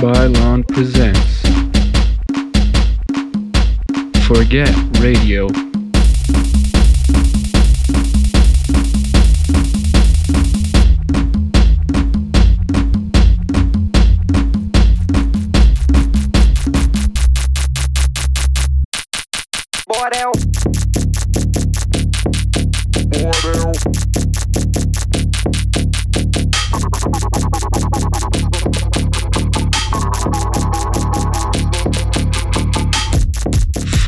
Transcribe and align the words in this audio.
Bailon 0.00 0.66
presents 0.66 1.42
Forget 4.26 4.74
Radio. 4.98 5.69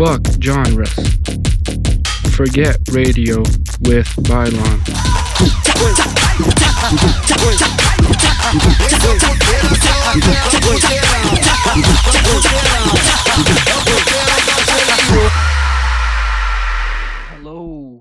Fuck 0.05 0.27
genres. 0.43 0.93
Forget 2.35 2.77
Radio 2.91 3.39
with 3.87 4.09
Bailon. 4.27 4.81
Hello. 17.31 18.01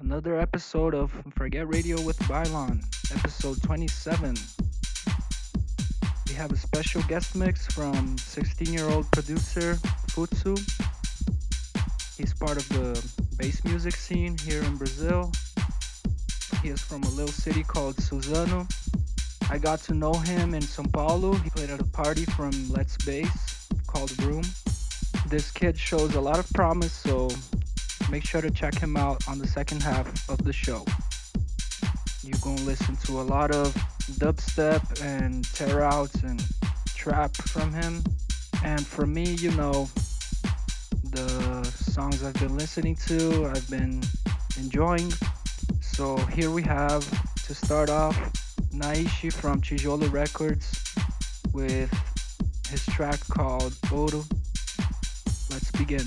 Another 0.00 0.40
episode 0.40 0.92
of 0.92 1.12
Forget 1.36 1.68
Radio 1.68 2.00
with 2.00 2.18
Bailon, 2.24 2.82
episode 3.16 3.62
27. 3.62 4.34
We 6.26 6.34
have 6.34 6.50
a 6.50 6.56
special 6.56 7.02
guest 7.02 7.36
mix 7.36 7.68
from 7.68 8.18
16 8.18 8.74
year 8.74 8.88
old 8.88 9.08
producer 9.12 9.74
Futsu. 10.10 10.91
He's 12.16 12.34
part 12.34 12.58
of 12.58 12.68
the 12.68 13.02
bass 13.36 13.64
music 13.64 13.96
scene 13.96 14.36
here 14.38 14.62
in 14.62 14.76
Brazil. 14.76 15.32
He 16.62 16.68
is 16.68 16.80
from 16.80 17.02
a 17.04 17.08
little 17.08 17.32
city 17.32 17.62
called 17.62 17.96
Suzano. 17.96 18.70
I 19.50 19.58
got 19.58 19.80
to 19.84 19.94
know 19.94 20.12
him 20.12 20.54
in 20.54 20.62
Sao 20.62 20.84
Paulo. 20.92 21.32
He 21.34 21.50
played 21.50 21.70
at 21.70 21.80
a 21.80 21.84
party 21.84 22.24
from 22.24 22.52
Let's 22.70 22.96
Bass 23.04 23.68
called 23.86 24.16
Room. 24.22 24.42
This 25.26 25.50
kid 25.50 25.78
shows 25.78 26.14
a 26.14 26.20
lot 26.20 26.38
of 26.38 26.48
promise, 26.50 26.92
so 26.92 27.28
make 28.10 28.24
sure 28.24 28.42
to 28.42 28.50
check 28.50 28.78
him 28.78 28.96
out 28.96 29.26
on 29.26 29.38
the 29.38 29.46
second 29.46 29.82
half 29.82 30.28
of 30.28 30.38
the 30.44 30.52
show. 30.52 30.84
You're 32.22 32.38
gonna 32.42 32.60
listen 32.62 32.94
to 33.06 33.20
a 33.20 33.24
lot 33.24 33.50
of 33.50 33.74
dubstep 34.20 35.02
and 35.02 35.44
tear 35.54 35.82
outs 35.82 36.22
and 36.22 36.44
trap 36.94 37.34
from 37.36 37.72
him. 37.72 38.04
And 38.62 38.86
for 38.86 39.06
me, 39.06 39.24
you 39.34 39.50
know, 39.52 39.88
the 41.10 41.64
songs 41.64 42.22
I've 42.22 42.34
been 42.34 42.56
listening 42.56 42.96
to, 43.06 43.46
I've 43.46 43.68
been 43.68 44.02
enjoying. 44.58 45.12
So 45.80 46.16
here 46.34 46.50
we 46.50 46.62
have 46.62 47.04
to 47.46 47.54
start 47.54 47.90
off 47.90 48.16
Naiche 48.72 49.32
from 49.32 49.60
Tijolo 49.60 50.10
Records 50.12 50.94
with 51.52 51.92
his 52.68 52.84
track 52.86 53.20
called 53.28 53.72
Ouro. 53.90 54.24
Let's 55.50 55.70
begin. 55.72 56.06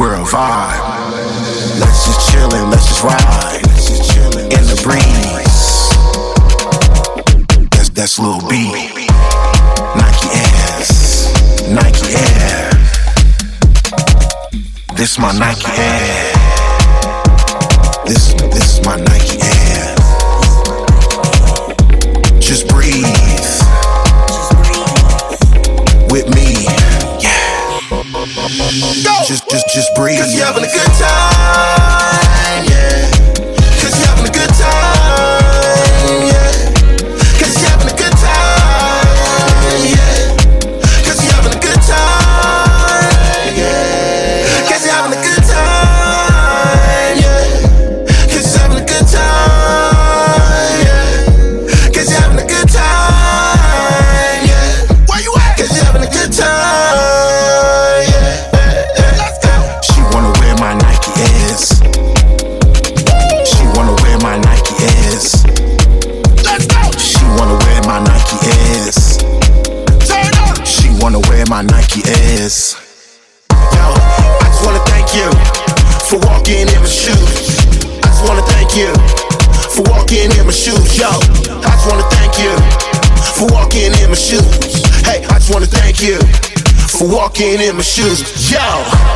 We're 0.00 0.14
a 0.14 0.24
vibe. 0.24 1.10
Let's 1.78 2.06
just 2.06 2.30
chillin', 2.30 2.70
let's 2.70 2.88
just 2.88 3.04
ride. 3.04 3.60
In 4.44 4.64
the 4.64 4.80
breeze. 4.82 5.90
That's 7.72 7.90
that's 7.90 8.18
Lil 8.18 8.40
B. 8.48 8.72
Nike 10.00 10.28
ass, 10.32 11.28
Nike 11.68 12.14
air. 12.16 12.70
This 14.96 15.18
my 15.18 15.32
Nike 15.38 15.70
air. 15.76 16.32
This 18.06 18.32
this 18.54 18.78
is 18.78 18.86
my 18.86 18.96
Nike 18.96 19.38
air. 19.42 19.96
Just 22.40 22.68
breathe 22.68 23.04
with 26.10 26.26
me. 26.34 26.64
Yeah. 27.20 27.60
Go 29.04 29.19
just, 29.30 29.48
just, 29.48 29.68
just 29.68 29.94
breathe. 29.94 30.18
Cause 30.18 30.34
you're 30.34 30.44
having 30.44 30.64
a 30.64 30.66
good 30.66 30.92
time. 30.98 32.19
in 87.40 87.76
my 87.76 87.82
shoes. 87.82 88.52
Yo! 88.52 89.09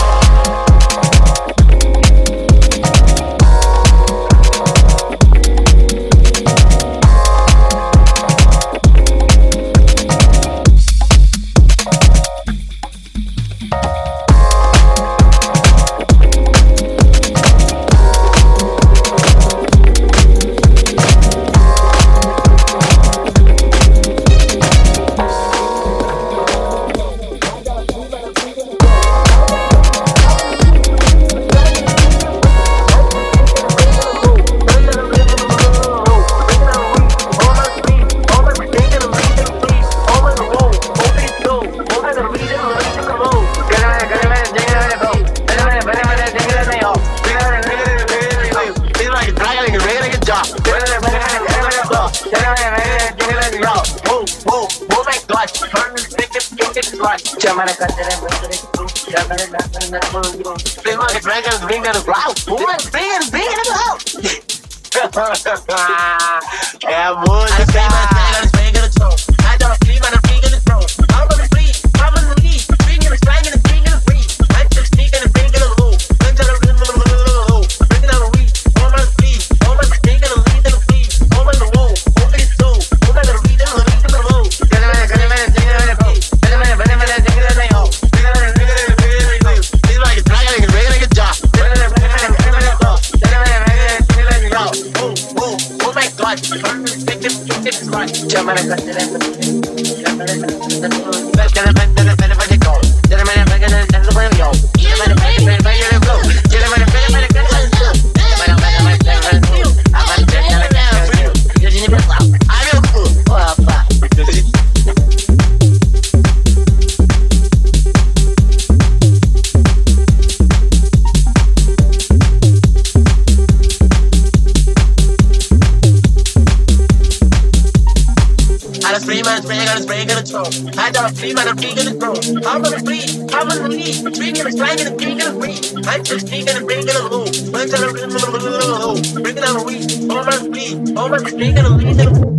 I'm 131.05 131.15
free 131.15 131.35
man, 131.35 131.49
I'm 131.49 131.57
taking 131.59 131.87
it 131.87 132.01
slow. 132.01 132.15
I'm 132.49 132.65
on 132.65 132.73
a 132.73 132.79
free, 132.81 133.05
I'm 133.31 133.51
on 133.51 133.67
a 133.67 133.69
knee. 133.69 133.93
Drinking 134.01 134.47
and 134.47 134.57
slanging 134.57 134.87
and 134.87 134.99
drinking 134.99 135.21
and 135.21 135.39
free. 135.39 135.85
I'm 135.87 136.03
just 136.03 136.27
taking 136.27 136.49
and 136.49 136.65
breaking 136.65 136.97
a 136.97 137.09
low. 137.09 137.25
Bunch 137.53 137.75
of 137.75 137.81
a 137.81 138.39
little 138.39 138.79
low. 138.79 139.21
Breaking 139.21 139.45
out 139.45 139.61
a 139.61 139.65
weed. 139.65 139.85
Oh, 140.09 140.25
my 140.25 140.33
free. 140.33 140.95
Oh, 140.97 141.09
my 141.11 141.19
drinking 141.19 141.59
and 141.59 141.77
leaving 141.77 142.09
a 142.09 142.34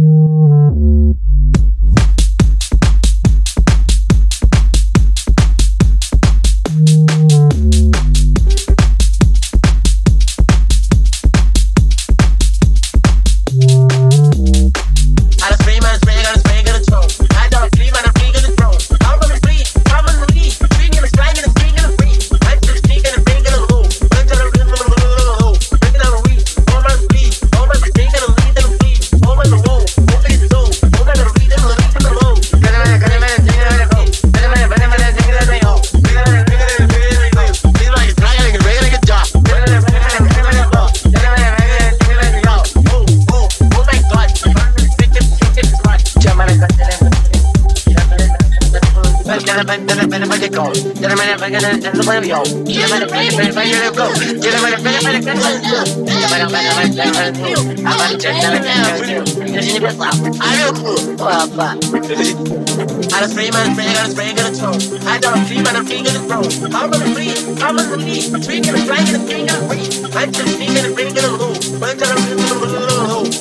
gotta 63.15 63.29
spray, 63.29 63.49
man, 63.51 63.73
spray, 63.73 63.93
gotta 63.93 64.11
spray, 64.11 64.33
gotta 64.33 64.55
throw. 64.55 64.73
I 65.07 65.17
don't 65.19 65.45
free, 65.45 65.61
man, 65.61 65.75
I'm 65.75 65.85
free, 65.85 66.03
gotta 66.03 66.19
throw. 66.27 66.43
I'm 66.75 66.91
gonna 66.91 67.13
free, 67.15 67.31
I'm 67.61 67.75
gonna 67.75 67.97
free. 68.03 68.21
Free, 68.43 68.59
gonna 68.61 68.79
fly, 68.85 69.01
gonna 69.05 69.19
free, 69.25 69.45
gonna 69.45 69.67
free. 69.67 69.85
I'm 70.13 70.31
just 70.31 70.55
free, 70.57 70.67
gonna 70.67 70.93
bring, 70.93 71.13
gonna 71.13 71.37
low. 71.37 71.53
Bring 71.79 71.97
down, 71.97 72.19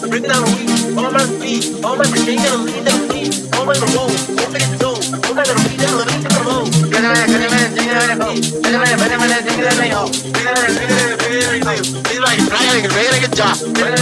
bring 0.09 0.23
down, 0.23 0.45
weak. 0.55 0.71
All 0.97 1.11
my 1.11 1.27
free, 1.39 1.83
all 1.83 1.97
my 1.97 2.05
free, 2.05 2.37
gonna 2.37 2.63
lead, 2.63 2.87
gonna 2.87 3.09
free. 3.09 3.27
All 3.53 3.65
my 3.67 3.75
low, 3.95 4.34
He's 11.55 12.21
like 12.21 12.39
flying, 12.39 12.69
like 12.71 12.85
a 12.85 12.95
regular 12.95 13.21
good 13.21 13.35
job. 13.35 13.57
Get 13.75 13.89
a 13.89 14.01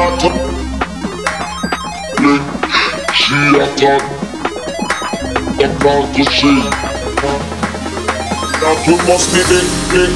attack 0.00 0.36
me. 2.20 2.34
She 3.14 3.38
attack. 3.64 4.02
I'm 5.62 5.72
bound 5.78 6.14
to 6.14 6.24
see. 6.24 6.60
That 8.60 8.78
we 8.86 8.94
must 9.08 9.28
be 9.32 9.40
big, 9.48 9.68
big, 9.92 10.12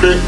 big, 0.00 0.26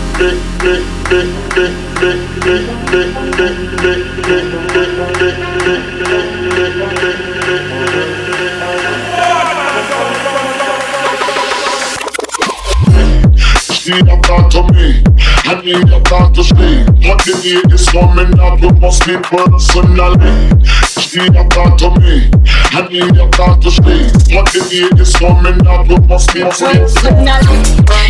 see 13.89 14.03
them 14.03 14.21
talk 14.21 14.51
to 14.51 14.63
me. 14.75 15.03
I 15.49 15.61
need 15.65 15.89
them 15.89 16.05
time 16.05 16.33
to 16.35 16.45
sleep. 16.45 16.85
What 17.09 17.25
the 17.25 17.33
day 17.41 17.65
is 17.73 17.89
coming 17.89 18.39
up, 18.39 18.61
we 18.61 18.69
must 18.81 19.03
sleep 19.03 19.23
personally. 19.23 20.53
See 21.01 21.25
them 21.29 21.49
talk 21.49 21.79
to 21.81 21.89
me. 21.97 22.29
I 22.77 22.85
need 22.93 23.17
them 23.17 23.31
time 23.33 23.61
to 23.65 23.71
sleep. 23.71 24.13
What 24.37 24.53
the 24.53 24.61
day 24.69 24.93
is 25.01 25.17
coming 25.17 25.65
up, 25.67 25.89
we 25.89 25.97
must 26.05 26.31
sleep 26.31 26.53
personally. 26.53 26.85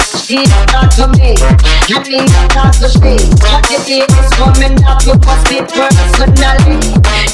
See 0.02 0.42
them 0.42 0.66
talk 0.66 0.90
to 0.98 1.06
me. 1.14 1.38
I 1.38 2.02
need 2.10 2.26
them 2.26 2.48
time 2.50 2.74
to 2.82 2.88
sleep. 2.90 3.22
But 3.38 3.62
the 3.70 3.78
day 3.86 4.02
is 4.02 4.30
coming 4.34 4.82
up, 4.82 5.06
we 5.06 5.14
must 5.14 5.46
sleep 5.46 5.70
personally. 5.70 6.82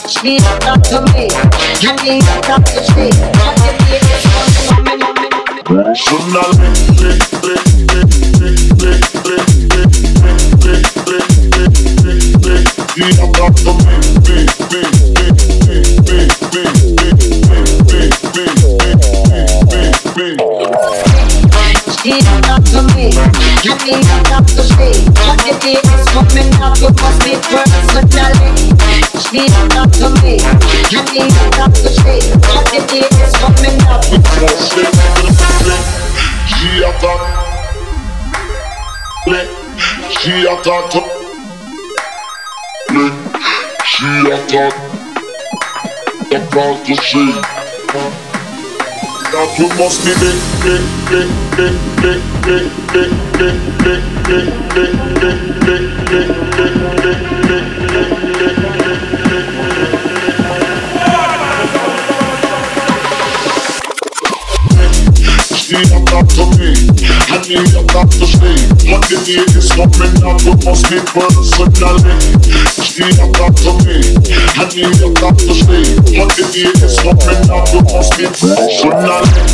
See 0.05 0.37
them 0.37 0.59
talk 0.61 0.85
to 0.93 1.01
me. 1.17 1.33
I 1.33 1.97
need 2.05 2.21
them 2.29 2.41
time 2.45 2.65
to 2.65 2.81
sleep. 2.93 3.17
But 3.41 3.57
the 3.65 3.73
day 3.89 4.05
is 4.05 4.21
coming 4.69 5.01
up, 5.01 5.17
we 5.17 5.81
must 5.81 6.05
sleep 6.05 6.29
personally. 7.33 8.24
Yeah, 36.85 36.90
fuck 36.99 37.54
me. 39.27 39.41
She 40.21 40.47
attack 40.47 40.91
to 40.93 41.01
me. 42.93 43.05
She 43.85 44.11
attack. 44.31 44.75
About 46.31 46.77
to 46.87 46.95
see. 46.97 47.33
That 49.33 49.51
we 49.59 49.67
must 49.79 49.99
be. 50.05 50.13
money 67.49 67.61
I'm 67.77 67.87
not 67.87 68.11
to 68.11 68.27
stay 68.27 68.57
One 68.91 69.01
day 69.03 69.17
is 69.37 69.69
coming 69.73 70.23
up 70.25 70.41
with 70.45 70.65
must 70.65 70.89
be 70.91 70.99
personally 71.13 72.17
She 72.83 73.05
I'm 73.21 73.33
not 73.33 73.57
to 73.65 73.73
me 73.85 74.01
Honey 74.57 74.85
I'm 74.85 75.15
not 75.21 75.39
to 75.39 75.55
stay 75.55 75.85
One 76.19 76.29
day 76.29 76.65
is 76.65 76.97
coming 77.01 77.51
up 77.51 77.69
with 77.73 77.93
must 77.93 78.17
be 78.17 78.27
personally 78.27 79.45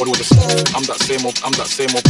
old 0.00 0.10
but 0.10 0.18
with 0.18 0.28
the 0.28 0.72
i'm 0.76 0.82
that 0.84 1.00
same 1.00 1.24
old, 1.26 1.38
I'm 1.44 1.52
that 1.52 1.68
same 1.68 1.90
old, 1.94 2.03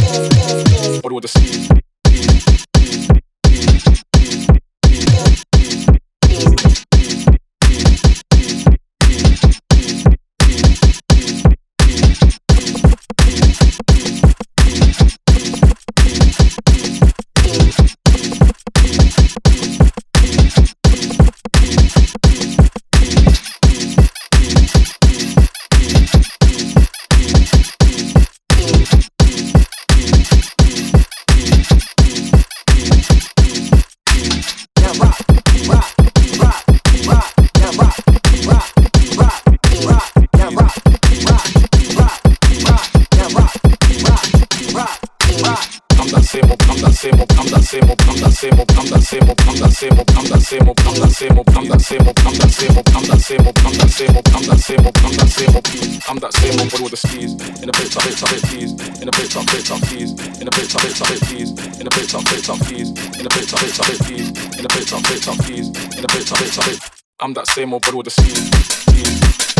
same 52.55 52.77
old, 52.77 52.87
I'm 52.95 53.03
that 53.03 53.19
same 53.19 53.45
old, 53.45 53.57
I'm 53.59 53.73
that 53.75 53.91
same 53.91 54.15
old, 54.15 54.27
I'm 54.31 54.43
that 54.47 54.59
same 54.63 54.79
old, 54.79 54.97
I'm 55.03 55.13
that 55.19 55.29
same 55.29 55.55
old 55.55 55.65
peas. 55.65 55.99
I'm 56.07 56.19
that 56.19 56.33
same 56.33 56.59
old 56.59 56.71
but 56.71 56.79
with 56.79 56.91
the 56.95 57.01
skis. 57.03 57.31
In 57.59 57.67
the 57.67 57.73
plates, 57.75 57.97
I 57.97 58.01
plates, 58.01 58.23
I 58.23 58.27
plate 58.31 58.45
peas. 58.47 58.71
In 59.01 59.05
the 59.05 59.11
plates, 59.11 59.35
I 59.35 59.43
plates, 59.43 59.71
I 59.71 59.79
peas. 59.91 60.11
In 60.39 60.45
the 60.47 60.51
plates, 60.51 60.75
I 60.75 60.79
plates, 60.79 61.01
I 61.01 61.05
plate 61.11 61.23
peas. 61.27 61.49
In 61.51 61.63
the 61.67 61.71
plates, 61.75 61.91
I 61.91 61.99
plates, 61.99 62.55
I 62.55 62.71
peas. 62.71 62.87
In 63.19 63.23
the 63.23 63.29
plates, 63.29 63.51
I 63.51 63.59
plates, 63.59 63.79
I 63.79 63.83
plate 63.83 64.03
peas. 64.07 64.27
In 64.55 64.63
the 64.63 64.69
plates, 64.71 64.93
I 64.93 65.01
plates, 65.03 65.27
I 65.27 65.35
peas. 65.43 65.67
In 65.67 66.01
the 66.01 66.07
plates, 66.07 66.31
I 66.31 66.35
plates, 66.37 66.57
I 66.59 66.63
plate. 66.63 66.81
I'm 67.19 67.33
that 67.33 67.47
same 67.47 67.73
old 67.73 67.83
but 67.83 67.93
with 67.93 68.05
the 68.05 68.11
skis. 68.11 69.54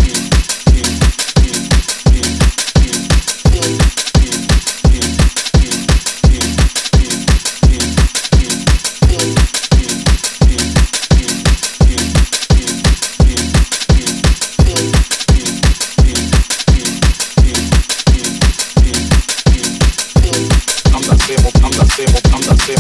hacemos, 21.36 21.54
y 21.74 21.78
la 21.78 21.84
hacemos. 21.84 22.25
I'm 22.36 22.44
the 22.44 22.76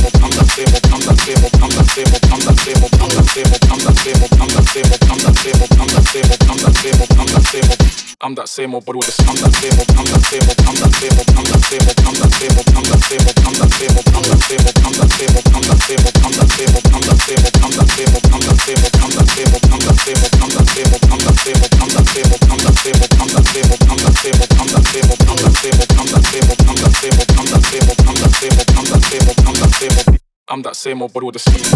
I'm 29.47 29.53
that 29.53 29.73
same 29.73 29.91
old, 29.97 30.19
I'm 30.47 30.61
that 30.63 30.75
same 30.75 31.01
old, 31.01 31.11
I'm 31.15 31.31
that 31.31 31.39
same 31.39 31.73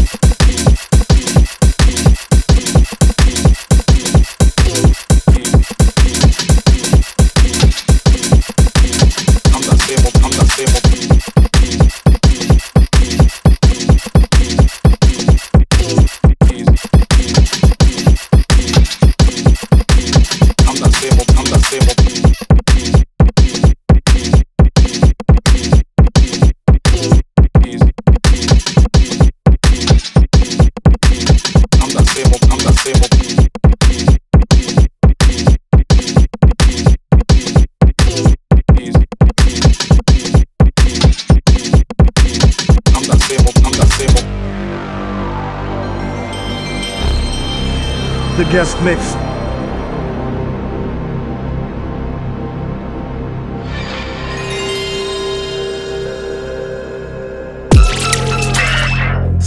old, 5.73 5.78
guest 48.81 49.18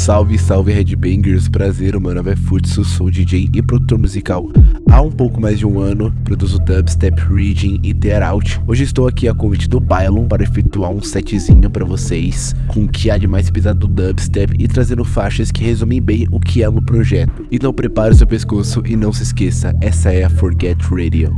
Salve, 0.03 0.37
salve 0.37 0.73
Headbangers, 0.73 1.49
prazer, 1.49 1.95
o 1.95 2.01
meu 2.01 2.12
nome 2.12 2.33
é 2.33 2.35
Futsu, 2.35 2.85
sou 2.85 3.09
DJ 3.09 3.49
e 3.55 3.62
produtor 3.62 4.01
musical 4.01 4.51
há 4.91 5.01
um 5.01 5.12
pouco 5.12 5.41
mais 5.41 5.61
de 5.61 5.65
um 5.65 5.79
ano, 5.79 6.12
produzo 6.25 6.59
dubstep, 6.59 7.23
reading 7.33 7.79
e 7.85 7.95
tear 7.95 8.21
out. 8.21 8.61
Hoje 8.67 8.83
estou 8.83 9.07
aqui 9.07 9.29
a 9.29 9.35
convite 9.35 9.69
do 9.69 9.79
Bylon 9.79 10.27
para 10.27 10.43
efetuar 10.43 10.91
um 10.91 11.01
setzinho 11.01 11.71
para 11.71 11.85
vocês, 11.85 12.53
com 12.67 12.83
o 12.83 12.88
que 12.88 13.12
há 13.12 13.17
de 13.17 13.29
mais 13.29 13.49
pesado 13.49 13.87
do 13.87 13.88
dubstep 13.88 14.53
e 14.59 14.67
trazendo 14.67 15.05
faixas 15.05 15.53
que 15.53 15.62
resumem 15.62 16.03
bem 16.03 16.27
o 16.33 16.41
que 16.41 16.65
é 16.65 16.69
no 16.69 16.83
projeto. 16.83 17.47
Então 17.53 17.73
prepare 17.73 18.12
seu 18.12 18.27
pescoço 18.27 18.83
e 18.85 18.97
não 18.97 19.12
se 19.12 19.23
esqueça, 19.23 19.73
essa 19.81 20.12
é 20.12 20.25
a 20.25 20.31
Forget 20.31 20.83
Radio. 20.91 21.33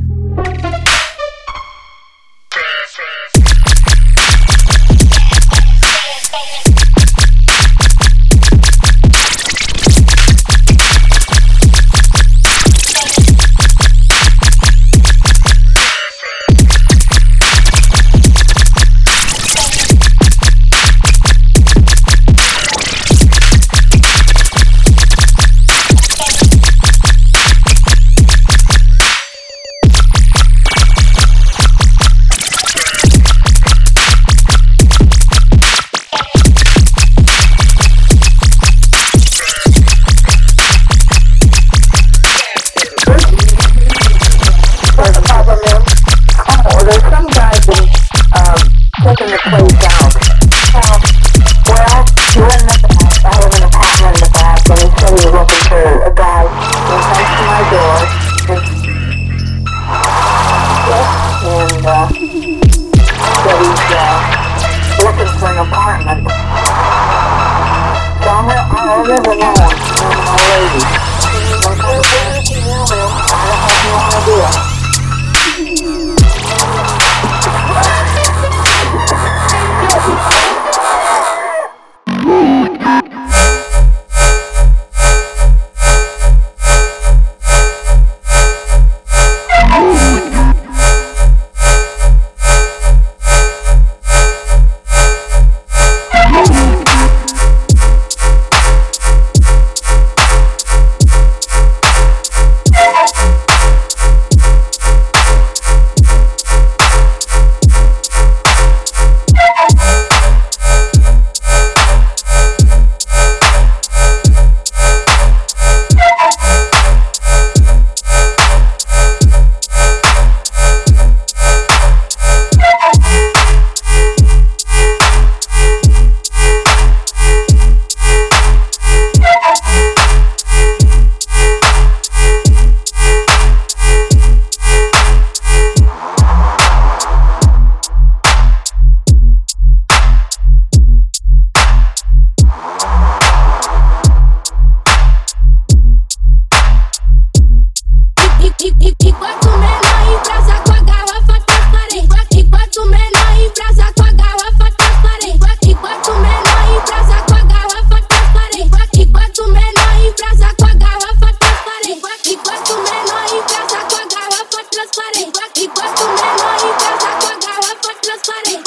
Igual, 165.25 165.49
igual 165.57 165.95
tu 165.95 166.05
menor 166.05 166.57
e 166.59 166.73
casa 166.85 167.09
com 167.19 167.33
a 167.33 167.37
garrafa 167.39 167.95
transparente. 168.03 168.64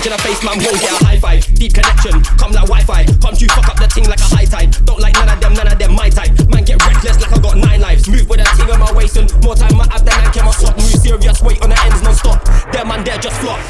Punch 0.00 0.06
in 0.06 0.16
the 0.16 0.22
face, 0.24 0.40
man 0.44 0.56
won't 0.64 0.80
get 0.80 0.92
a 0.96 1.04
high 1.04 1.18
five. 1.20 1.44
Deep 1.56 1.74
connection, 1.74 2.24
come 2.40 2.52
like 2.52 2.64
Wi-Fi. 2.64 3.04
Come 3.20 3.36
to 3.36 3.46
fuck 3.52 3.68
up 3.68 3.76
the 3.76 3.88
thing 3.92 4.08
like 4.08 4.20
a 4.20 4.30
high 4.32 4.48
tide. 4.48 4.72
Don't 4.88 5.00
like 5.00 5.12
none 5.14 5.28
of 5.28 5.40
them, 5.40 5.52
none 5.52 5.68
of 5.68 5.76
them 5.76 5.92
my 5.92 6.08
type. 6.08 6.32
Man 6.48 6.64
get 6.64 6.80
reckless 6.80 7.20
like 7.20 7.32
I 7.32 7.38
got 7.40 7.56
nine 7.56 7.80
lives. 7.80 8.08
Move 8.08 8.28
with 8.28 8.40
a 8.40 8.46
ting 8.56 8.70
on 8.72 8.80
my 8.80 8.92
waist 8.92 9.16
and 9.16 9.28
more 9.44 9.56
time 9.56 9.76
my 9.76 9.84
ab 9.92 10.04
than 10.04 10.16
I 10.16 10.28
can 10.32 10.44
my 10.48 10.56
sock. 10.56 10.76
Move 10.76 10.96
serious, 10.96 11.42
weight 11.42 11.60
on 11.60 11.68
the 11.68 11.78
ends 11.84 12.00
non-stop. 12.00 12.40
Them 12.72 12.88
man 12.88 13.04
there 13.04 13.18
just 13.20 13.36
flop. 13.44 13.60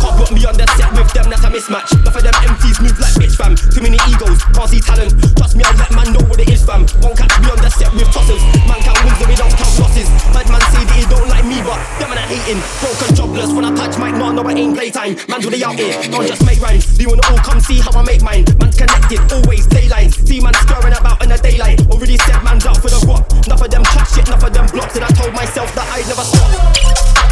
Can't 0.00 0.16
put 0.16 0.30
me 0.32 0.40
on 0.48 0.56
the 0.56 0.64
set 0.80 0.90
with 0.96 1.12
them, 1.12 1.28
that's 1.28 1.44
a 1.44 1.50
mismatch. 1.52 1.92
Enough 1.92 2.16
of 2.16 2.22
them 2.24 2.36
MCs 2.40 2.78
move 2.80 2.96
like 2.96 3.14
bitch 3.20 3.36
fam. 3.36 3.52
Too 3.56 3.84
many 3.84 4.00
egos, 4.08 4.40
can't 4.56 4.70
see 4.70 4.80
talent. 4.80 5.12
Trust 5.36 5.56
me, 5.56 5.64
I 5.64 5.72
let 5.76 5.92
man 5.92 6.08
know 6.16 6.24
what 6.24 6.40
it 6.40 6.48
is 6.48 6.64
fam. 6.64 6.88
Won't 7.04 7.20
catch 7.20 7.36
me 7.36 7.52
on 7.52 7.60
the 7.60 7.68
set 7.68 7.92
with 7.92 8.08
tossers. 8.08 8.40
Man 8.64 8.80
count 8.80 8.96
wins, 9.04 9.18
but 9.20 9.28
we 9.28 9.36
don't 9.36 9.52
count 9.52 9.76
losses. 9.76 10.08
Bad 10.32 10.48
man 10.48 10.62
say 10.72 10.88
that 10.88 10.96
he 10.96 11.04
don't 11.04 11.28
like 11.28 11.39
but 11.70 11.78
them 12.02 12.10
man 12.10 12.18
are 12.18 12.26
hating. 12.26 12.58
Broken 12.82 13.14
jobless 13.14 13.50
when 13.54 13.64
I 13.64 13.70
touch 13.78 13.94
mic, 14.02 14.18
no, 14.18 14.34
no, 14.34 14.42
it 14.50 14.58
ain't 14.58 14.74
playtime. 14.74 15.14
Man's 15.30 15.46
really 15.46 15.62
out 15.62 15.78
here, 15.78 15.94
don't 16.10 16.26
just 16.26 16.42
make 16.42 16.58
rhymes. 16.58 16.84
Do 16.98 17.06
you 17.06 17.10
wanna 17.14 17.22
all 17.30 17.38
come 17.46 17.60
see 17.62 17.78
how 17.78 17.94
I 17.94 18.02
make 18.02 18.22
mine? 18.22 18.44
Man's 18.58 18.74
connected, 18.74 19.22
always 19.30 19.66
daylight. 19.70 20.10
See 20.10 20.42
man 20.42 20.54
stirring 20.66 20.94
about 20.98 21.22
in 21.22 21.30
the 21.30 21.38
daylight. 21.38 21.78
Already 21.86 22.18
said 22.26 22.42
man's 22.42 22.66
out 22.66 22.82
for 22.82 22.90
the 22.90 22.98
guap. 23.06 23.22
Enough 23.46 23.62
of 23.62 23.70
them 23.70 23.84
chat 23.94 24.06
shit, 24.10 24.26
enough 24.26 24.42
of 24.42 24.52
them 24.52 24.66
blocks. 24.74 24.94
And 24.98 25.04
I 25.04 25.10
told 25.14 25.32
myself 25.32 25.70
that 25.78 25.86
I'd 25.94 26.06
never 26.10 26.26
stop. 26.26 26.50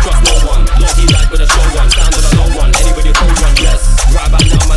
Trust 0.07 0.23
no 0.23 0.35
one, 0.47 0.63
Lord 0.79 0.95
he 0.95 1.07
died 1.11 1.31
with 1.35 1.43
a 1.43 1.49
show 1.51 1.67
one. 1.75 1.91
Down 1.91 2.11
to 2.15 2.21
the 2.23 2.33
low 2.39 2.49
one, 2.63 2.71
anybody 2.79 3.11
cold 3.19 3.35
one, 3.43 3.57
yes. 3.59 3.83
Right 4.15 4.31
back 4.31 4.47
now, 4.47 4.68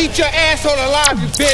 eat 0.00 0.16
your 0.16 0.28
asshole 0.28 0.72
alive, 0.72 1.20
you 1.20 1.28
bitch. 1.36 1.49